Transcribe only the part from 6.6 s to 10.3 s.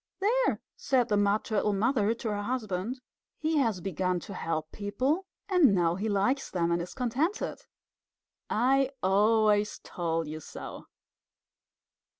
and is contented, I always told